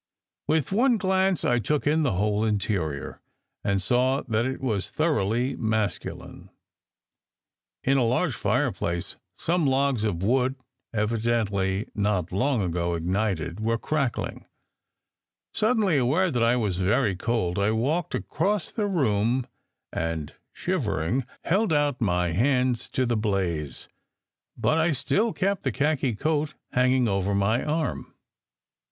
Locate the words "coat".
26.15-26.55